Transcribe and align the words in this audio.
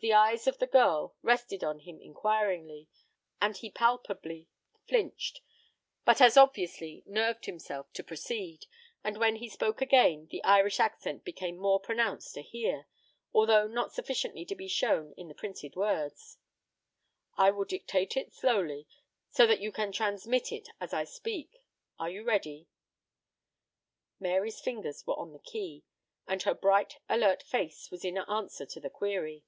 The 0.00 0.12
eyes 0.12 0.46
of 0.46 0.58
the 0.58 0.68
girl 0.68 1.16
rested 1.22 1.64
on 1.64 1.80
him 1.80 2.00
inquiringly, 2.00 2.86
and 3.40 3.56
he 3.56 3.68
palpably 3.68 4.46
flinched, 4.86 5.40
but 6.04 6.20
as 6.20 6.36
obviously 6.36 7.02
nerved 7.04 7.46
himself 7.46 7.92
to 7.94 8.04
proceed, 8.04 8.66
and 9.02 9.16
when 9.16 9.34
he 9.34 9.48
spoke 9.48 9.80
again 9.82 10.28
the 10.30 10.44
Irish 10.44 10.78
accent 10.78 11.24
became 11.24 11.56
more 11.56 11.80
pronounced 11.80 12.32
to 12.34 12.42
hear, 12.42 12.86
although 13.34 13.66
not 13.66 13.92
sufficiently 13.92 14.44
to 14.44 14.54
be 14.54 14.68
shown 14.68 15.14
in 15.16 15.26
the 15.26 15.34
printed 15.34 15.74
words: 15.74 16.38
"I 17.36 17.50
will 17.50 17.64
dictate 17.64 18.16
it 18.16 18.32
slowly, 18.32 18.86
so 19.30 19.48
that 19.48 19.58
you 19.58 19.72
can 19.72 19.90
transmit 19.90 20.52
it 20.52 20.68
as 20.80 20.94
I 20.94 21.02
speak. 21.02 21.60
Are 21.98 22.08
you 22.08 22.22
ready?" 22.22 22.68
Mary's 24.20 24.60
fingers 24.60 25.04
were 25.08 25.18
on 25.18 25.32
the 25.32 25.40
key, 25.40 25.82
and 26.28 26.40
her 26.44 26.54
bright, 26.54 26.98
alert 27.08 27.42
face 27.42 27.90
was 27.90 28.04
an 28.04 28.16
answer 28.16 28.64
to 28.64 28.78
the 28.78 28.90
query. 28.90 29.42